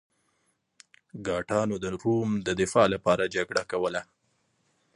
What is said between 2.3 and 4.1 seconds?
د دفاع لپاره جګړه کوله.